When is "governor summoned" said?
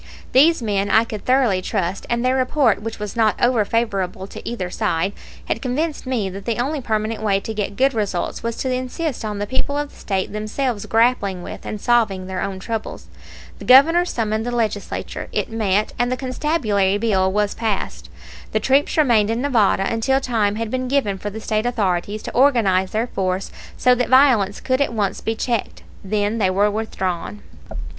13.65-14.43